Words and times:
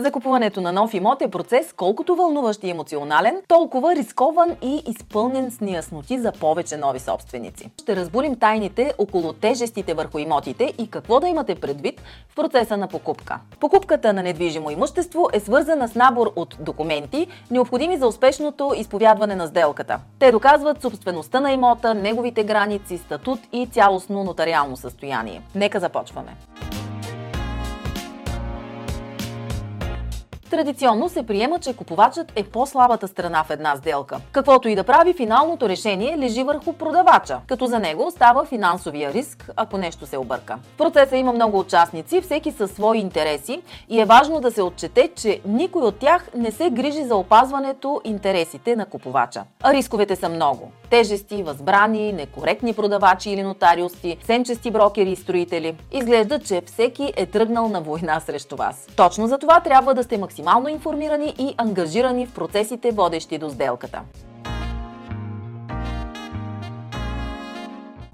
Закупуването 0.00 0.60
на 0.60 0.72
нов 0.72 0.94
имот 0.94 1.22
е 1.22 1.30
процес 1.30 1.72
колкото 1.72 2.14
вълнуващ 2.16 2.64
и 2.64 2.70
емоционален, 2.70 3.42
толкова 3.48 3.94
рискован 3.94 4.56
и 4.62 4.82
изпълнен 4.86 5.50
с 5.50 5.60
неясноти 5.60 6.18
за 6.18 6.32
повече 6.32 6.76
нови 6.76 6.98
собственици. 6.98 7.70
Ще 7.82 7.96
разбулим 7.96 8.36
тайните 8.38 8.94
около 8.98 9.32
тежестите 9.32 9.94
върху 9.94 10.18
имотите 10.18 10.72
и 10.78 10.90
какво 10.90 11.20
да 11.20 11.28
имате 11.28 11.54
предвид 11.54 12.00
в 12.28 12.34
процеса 12.34 12.76
на 12.76 12.88
покупка. 12.88 13.38
Покупката 13.60 14.12
на 14.12 14.22
недвижимо 14.22 14.70
имущество 14.70 15.28
е 15.32 15.40
свързана 15.40 15.88
с 15.88 15.94
набор 15.94 16.32
от 16.36 16.56
документи, 16.60 17.26
необходими 17.50 17.96
за 17.96 18.06
успешното 18.06 18.72
изповядване 18.76 19.36
на 19.36 19.46
сделката. 19.46 20.00
Те 20.18 20.32
доказват 20.32 20.82
собствеността 20.82 21.40
на 21.40 21.52
имота, 21.52 21.94
неговите 21.94 22.44
граници, 22.44 22.98
статут 22.98 23.40
и 23.52 23.66
цялостно 23.66 24.24
нотариално 24.24 24.76
състояние. 24.76 25.42
Нека 25.54 25.80
започваме. 25.80 26.36
Традиционно 30.50 31.08
се 31.08 31.22
приема, 31.22 31.58
че 31.58 31.76
купувачът 31.76 32.32
е 32.36 32.44
по-слабата 32.44 33.08
страна 33.08 33.44
в 33.44 33.50
една 33.50 33.76
сделка. 33.76 34.20
Каквото 34.32 34.68
и 34.68 34.74
да 34.74 34.84
прави, 34.84 35.12
финалното 35.12 35.68
решение 35.68 36.18
лежи 36.18 36.42
върху 36.42 36.72
продавача, 36.72 37.40
като 37.48 37.66
за 37.66 37.78
него 37.78 38.06
остава 38.06 38.44
финансовия 38.44 39.12
риск, 39.12 39.50
ако 39.56 39.78
нещо 39.78 40.06
се 40.06 40.18
обърка. 40.18 40.58
В 40.74 40.78
процеса 40.78 41.16
има 41.16 41.32
много 41.32 41.58
участници, 41.58 42.20
всеки 42.20 42.52
със 42.52 42.70
свои 42.70 42.98
интереси 42.98 43.62
и 43.88 44.00
е 44.00 44.04
важно 44.04 44.40
да 44.40 44.50
се 44.50 44.62
отчете, 44.62 45.10
че 45.16 45.40
никой 45.44 45.82
от 45.82 45.98
тях 45.98 46.28
не 46.34 46.50
се 46.50 46.70
грижи 46.70 47.04
за 47.04 47.16
опазването 47.16 48.00
интересите 48.04 48.76
на 48.76 48.86
купувача. 48.86 49.44
А 49.62 49.72
рисковете 49.72 50.16
са 50.16 50.28
много. 50.28 50.70
Тежести, 50.90 51.42
възбрани, 51.42 52.12
некоректни 52.12 52.74
продавачи 52.74 53.30
или 53.30 53.42
нотариуси, 53.42 54.16
сенчести 54.26 54.70
брокери 54.70 55.10
и 55.10 55.16
строители. 55.16 55.76
Изглежда, 55.92 56.38
че 56.38 56.62
всеки 56.66 57.12
е 57.16 57.26
тръгнал 57.26 57.68
на 57.68 57.80
война 57.80 58.20
срещу 58.20 58.56
вас. 58.56 58.86
Точно 58.96 59.26
за 59.26 59.38
това 59.38 59.60
трябва 59.60 59.94
да 59.94 60.02
сте 60.02 60.18
максимално 60.18 60.39
максимално 60.40 60.68
информирани 60.68 61.34
и 61.38 61.54
ангажирани 61.56 62.26
в 62.26 62.34
процесите, 62.34 62.90
водещи 62.90 63.38
до 63.38 63.50
сделката. 63.50 64.00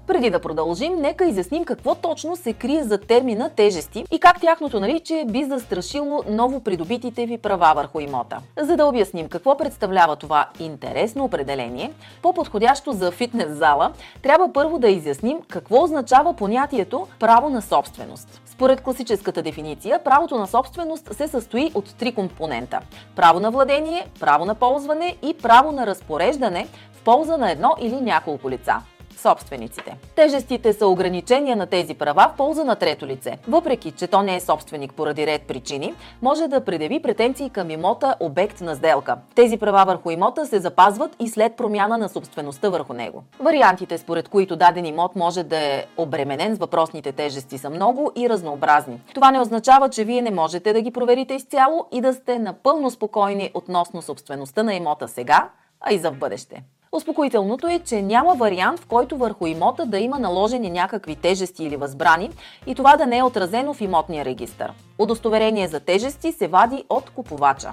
Преди 0.07 0.29
да 0.29 0.39
продължим, 0.39 0.95
нека 0.95 1.25
изясним 1.25 1.65
какво 1.65 1.95
точно 1.95 2.35
се 2.35 2.53
крие 2.53 2.83
за 2.83 2.97
термина 2.97 3.49
тежести 3.49 4.05
и 4.11 4.19
как 4.19 4.41
тяхното 4.41 4.79
наличие 4.79 5.25
би 5.25 5.43
застрашило 5.43 6.23
ново 6.29 6.59
придобитите 6.59 7.25
ви 7.25 7.37
права 7.37 7.73
върху 7.75 7.99
имота. 7.99 8.39
За 8.59 8.75
да 8.75 8.85
обясним 8.85 9.29
какво 9.29 9.57
представлява 9.57 10.15
това 10.15 10.49
интересно 10.59 11.23
определение, 11.23 11.91
по-подходящо 12.21 12.91
за 12.91 13.11
фитнес 13.11 13.57
зала, 13.57 13.91
трябва 14.21 14.53
първо 14.53 14.79
да 14.79 14.89
изясним 14.89 15.37
какво 15.47 15.83
означава 15.83 16.33
понятието 16.33 17.07
право 17.19 17.49
на 17.49 17.61
собственост. 17.61 18.41
Според 18.45 18.81
класическата 18.81 19.41
дефиниция, 19.41 20.03
правото 20.03 20.37
на 20.37 20.47
собственост 20.47 21.15
се 21.15 21.27
състои 21.27 21.71
от 21.75 21.95
три 21.95 22.11
компонента– 22.11 22.79
право 23.15 23.39
на 23.39 23.51
владение, 23.51 24.07
право 24.19 24.45
на 24.45 24.55
ползване 24.55 25.15
и 25.23 25.33
право 25.33 25.71
на 25.71 25.87
разпореждане 25.87 26.67
в 26.93 27.03
полза 27.03 27.37
на 27.37 27.51
едно 27.51 27.75
или 27.81 28.01
няколко 28.01 28.49
лица 28.49 28.81
собствениците. 29.17 29.97
Тежестите 30.15 30.73
са 30.73 30.87
ограничения 30.87 31.55
на 31.55 31.67
тези 31.67 31.93
права 31.93 32.31
в 32.33 32.37
полза 32.37 32.63
на 32.63 32.75
трето 32.75 33.07
лице. 33.07 33.37
Въпреки, 33.47 33.91
че 33.91 34.07
то 34.07 34.21
не 34.21 34.35
е 34.35 34.39
собственик 34.39 34.93
поради 34.93 35.27
ред 35.27 35.41
причини, 35.41 35.93
може 36.21 36.47
да 36.47 36.65
предяви 36.65 37.01
претенции 37.01 37.49
към 37.49 37.69
имота 37.69 38.15
обект 38.19 38.61
на 38.61 38.75
сделка. 38.75 39.17
Тези 39.35 39.57
права 39.57 39.85
върху 39.85 40.11
имота 40.11 40.45
се 40.45 40.59
запазват 40.59 41.15
и 41.19 41.29
след 41.29 41.55
промяна 41.55 41.97
на 41.97 42.09
собствеността 42.09 42.69
върху 42.69 42.93
него. 42.93 43.23
Вариантите, 43.39 43.97
според 43.97 44.29
които 44.29 44.55
даден 44.55 44.85
имот 44.85 45.15
може 45.15 45.43
да 45.43 45.57
е 45.57 45.85
обременен 45.97 46.55
с 46.55 46.59
въпросните 46.59 47.11
тежести 47.11 47.57
са 47.57 47.69
много 47.69 48.11
и 48.15 48.29
разнообразни. 48.29 49.01
Това 49.13 49.31
не 49.31 49.39
означава, 49.39 49.89
че 49.89 50.03
вие 50.03 50.21
не 50.21 50.31
можете 50.31 50.73
да 50.73 50.81
ги 50.81 50.91
проверите 50.91 51.33
изцяло 51.33 51.85
и 51.91 52.01
да 52.01 52.13
сте 52.13 52.39
напълно 52.39 52.91
спокойни 52.91 53.51
относно 53.53 54.01
собствеността 54.01 54.63
на 54.63 54.73
имота 54.73 55.07
сега, 55.07 55.49
а 55.81 55.93
и 55.93 55.97
за 55.97 56.11
в 56.11 56.17
бъдеще. 56.17 56.63
Успокоителното 56.91 57.67
е, 57.67 57.79
че 57.79 58.01
няма 58.01 58.35
вариант, 58.35 58.79
в 58.79 58.85
който 58.85 59.17
върху 59.17 59.47
имота 59.47 59.85
да 59.85 59.99
има 59.99 60.19
наложени 60.19 60.69
някакви 60.69 61.15
тежести 61.15 61.63
или 61.63 61.75
възбрани 61.75 62.29
и 62.67 62.75
това 62.75 62.97
да 62.97 63.05
не 63.05 63.17
е 63.17 63.23
отразено 63.23 63.73
в 63.73 63.81
имотния 63.81 64.25
регистр. 64.25 64.73
Удостоверение 64.99 65.67
за 65.67 65.79
тежести 65.79 66.31
се 66.31 66.47
вади 66.47 66.83
от 66.89 67.09
купувача. 67.09 67.71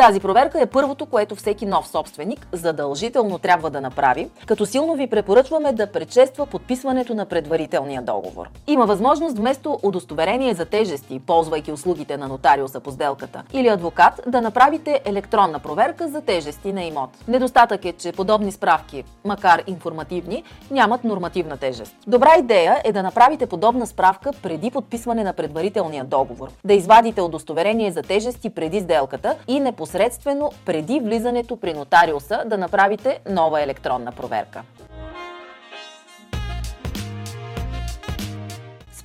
Тази 0.00 0.20
проверка 0.20 0.60
е 0.60 0.66
първото, 0.66 1.06
което 1.06 1.36
всеки 1.36 1.66
нов 1.66 1.88
собственик 1.88 2.46
задължително 2.52 3.38
трябва 3.38 3.70
да 3.70 3.80
направи, 3.80 4.30
като 4.46 4.66
силно 4.66 4.94
ви 4.94 5.06
препоръчваме 5.06 5.72
да 5.72 5.92
предшества 5.92 6.46
подписването 6.46 7.14
на 7.14 7.26
предварителния 7.26 8.02
договор. 8.02 8.48
Има 8.66 8.86
възможност 8.86 9.38
вместо 9.38 9.78
удостоверение 9.82 10.54
за 10.54 10.64
тежести, 10.64 11.20
ползвайки 11.26 11.72
услугите 11.72 12.16
на 12.16 12.28
нотариуса 12.28 12.80
по 12.80 12.90
сделката, 12.90 13.42
или 13.52 13.68
адвокат, 13.68 14.20
да 14.26 14.40
направите 14.40 15.00
електронна 15.04 15.58
проверка 15.58 16.08
за 16.08 16.20
тежести 16.20 16.72
на 16.72 16.84
имот. 16.84 17.10
Недостатък 17.28 17.84
е, 17.84 17.92
че 17.92 18.12
подобни 18.12 18.52
справки, 18.52 19.04
макар 19.24 19.62
информативни, 19.66 20.44
нямат 20.70 21.04
нормативна 21.04 21.56
тежест. 21.56 21.96
Добра 22.06 22.34
идея 22.38 22.80
е 22.84 22.92
да 22.92 23.02
направите 23.02 23.46
подобна 23.46 23.86
справка 23.86 24.30
преди 24.42 24.70
подписване 24.70 25.24
на 25.24 25.32
предварителния 25.32 26.04
договор, 26.04 26.48
да 26.64 26.74
извадите 26.74 27.22
удостоверение 27.22 27.92
за 27.92 28.02
тежести 28.02 28.50
преди 28.50 28.80
сделката 28.80 29.36
и 29.48 29.60
не 29.60 29.72
непосредствено 29.90 30.52
преди 30.66 31.00
влизането 31.00 31.56
при 31.56 31.74
нотариуса 31.74 32.42
да 32.46 32.58
направите 32.58 33.20
нова 33.28 33.62
електронна 33.62 34.12
проверка. 34.12 34.62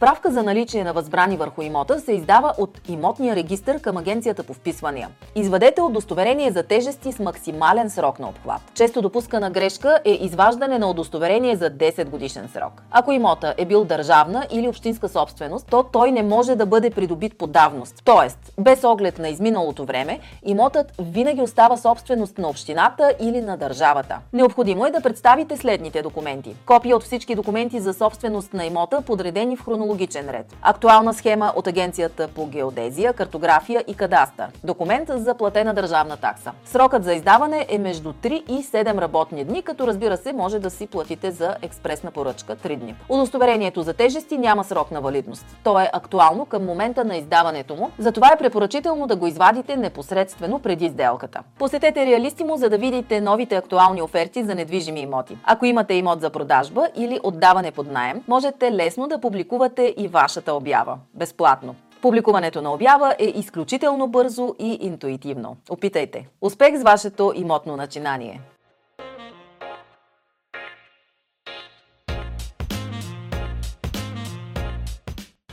Справка 0.06 0.32
за 0.32 0.44
наличие 0.44 0.84
на 0.84 0.94
възбрани 0.94 1.38
върху 1.38 1.62
имота 1.62 2.00
се 2.00 2.12
издава 2.12 2.54
от 2.58 2.90
имотния 2.90 3.36
регистр 3.36 3.80
към 3.82 3.98
Агенцията 3.98 4.44
по 4.44 4.54
вписвания. 4.54 5.10
Извадете 5.36 5.82
удостоверение 5.82 6.52
за 6.52 6.64
тежести 6.64 7.12
с 7.12 7.20
максимален 7.20 7.90
срок 7.90 8.20
на 8.20 8.30
обхват. 8.30 8.62
Често 8.74 9.02
допускана 9.02 9.50
грешка 9.50 10.00
е 10.06 10.12
изваждане 10.12 10.80
на 10.80 10.90
удостоверение 10.90 11.56
за 11.56 11.70
10 11.72 12.10
годишен 12.10 12.50
срок. 12.54 12.84
Ако 12.92 13.12
имота 13.12 13.54
е 13.58 13.66
бил 13.66 13.84
държавна 13.84 14.48
или 14.52 14.68
общинска 14.68 15.10
собственост, 15.10 15.68
то 15.70 15.84
той 15.84 16.12
не 16.12 16.24
може 16.24 16.56
да 16.56 16.66
бъде 16.66 16.90
придобит 16.90 17.38
по 17.38 17.48
давност. 17.48 18.02
Тоест, 18.04 18.54
без 18.60 18.84
оглед 18.84 19.20
на 19.20 19.30
изминалото 19.30 19.86
време, 19.86 20.20
имотът 20.44 20.92
винаги 21.00 21.42
остава 21.42 21.78
собственост 21.78 22.38
на 22.38 22.48
общината 22.48 23.14
или 23.20 23.42
на 23.42 23.58
държавата. 23.58 24.20
Необходимо 24.34 24.86
е 24.86 24.92
да 24.92 25.02
представите 25.02 25.58
следните 25.58 26.02
документи. 26.02 26.56
Копия 26.66 26.96
от 26.96 27.04
всички 27.04 27.36
документи 27.36 27.80
за 27.80 27.94
собственост 27.94 28.54
на 28.54 28.66
имота, 28.66 29.02
подредени 29.02 29.58
в 29.58 29.66
хронология 29.66 29.95
хронологичен 29.96 30.30
ред. 30.30 30.56
Актуална 30.62 31.14
схема 31.14 31.54
от 31.56 31.68
Агенцията 31.68 32.28
по 32.28 32.46
геодезия, 32.46 33.14
картография 33.14 33.84
и 33.88 33.96
кадастър. 33.96 34.48
Документ 34.64 35.10
за 35.14 35.34
платена 35.34 35.74
държавна 35.74 36.18
такса. 36.18 36.52
Срокът 36.66 37.04
за 37.04 37.14
издаване 37.14 37.66
е 37.70 37.78
между 37.78 38.14
3 38.14 38.28
и 38.28 38.64
7 38.64 39.02
работни 39.02 39.44
дни, 39.44 39.62
като 39.62 39.88
разбира 39.88 40.18
се 40.18 40.34
може 40.34 40.60
да 40.60 40.70
си 40.70 40.88
платите 40.88 41.32
за 41.32 41.56
експресна 41.62 42.12
поръчка 42.12 42.56
3 42.56 42.76
дни. 42.76 42.96
Удостоверението 43.10 43.82
за 43.82 43.94
тежести 43.94 44.38
няма 44.38 44.64
срок 44.64 44.92
на 44.92 45.02
валидност. 45.02 45.46
То 45.64 45.80
е 45.80 45.90
актуално 45.94 46.46
към 46.46 46.66
момента 46.66 47.06
на 47.06 47.18
издаването 47.18 47.76
му, 47.76 47.92
затова 48.00 48.32
е 48.34 48.38
препоръчително 48.38 49.08
да 49.08 49.16
го 49.16 49.28
извадите 49.28 49.78
непосредствено 49.78 50.60
преди 50.60 50.90
сделката. 50.90 51.40
Посетете 51.60 52.06
Реалистимо, 52.06 52.58
за 52.58 52.70
да 52.70 52.78
видите 52.78 53.22
новите 53.22 53.56
актуални 53.56 54.02
оферти 54.02 54.44
за 54.44 54.56
недвижими 54.56 55.00
имоти. 55.00 55.38
Ако 55.44 55.66
имате 55.66 55.94
имот 55.94 56.22
за 56.22 56.30
продажба 56.30 56.88
или 56.96 57.20
отдаване 57.24 57.72
под 57.72 57.92
найем, 57.92 58.24
можете 58.28 58.72
лесно 58.72 59.08
да 59.08 59.22
публикувате 59.22 59.75
публикувате 59.76 59.94
и 59.98 60.08
вашата 60.08 60.54
обява. 60.54 60.98
Безплатно. 61.14 61.76
Публикуването 62.02 62.62
на 62.62 62.74
обява 62.74 63.16
е 63.20 63.26
изключително 63.26 64.08
бързо 64.08 64.56
и 64.60 64.78
интуитивно. 64.82 65.58
Опитайте! 65.70 66.28
Успех 66.42 66.78
с 66.78 66.84
вашето 66.84 67.34
имотно 67.36 67.76
начинание! 67.78 68.42